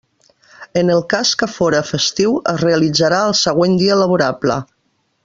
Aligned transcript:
En 0.79 0.87
el 0.93 1.01
cas 1.13 1.33
que 1.41 1.49
fóra 1.57 1.81
festiu 1.89 2.33
es 2.53 2.59
realitzarà 2.65 3.21
el 3.29 3.39
següent 3.45 3.77
dia 3.83 4.03
laborable. 4.05 4.59